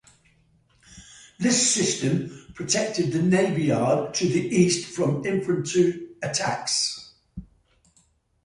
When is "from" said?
4.87-5.23